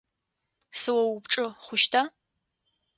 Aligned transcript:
Сыоупчӏы 0.79 1.45
хъущта? 1.63 2.01